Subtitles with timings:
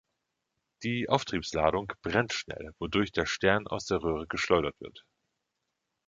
[0.81, 5.05] Die Auftriebsladung brennt schnell, wodurch der Stern aus der Röhre geschleudert wird.